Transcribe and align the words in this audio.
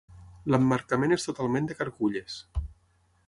L'emmarcament 0.53 1.13
és 1.17 1.27
totalment 1.27 1.69
de 1.73 1.77
carculles. 1.83 2.39